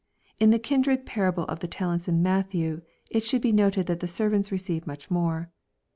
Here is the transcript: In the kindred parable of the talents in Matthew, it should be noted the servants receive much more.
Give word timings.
In 0.39 0.49
the 0.49 0.57
kindred 0.57 1.05
parable 1.05 1.43
of 1.43 1.59
the 1.59 1.67
talents 1.67 2.07
in 2.07 2.23
Matthew, 2.23 2.81
it 3.11 3.21
should 3.23 3.41
be 3.43 3.51
noted 3.51 3.85
the 3.85 4.07
servants 4.07 4.51
receive 4.51 4.87
much 4.87 5.11
more. 5.11 5.51